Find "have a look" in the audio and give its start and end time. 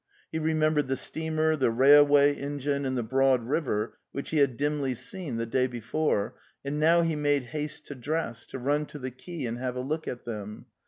9.59-10.07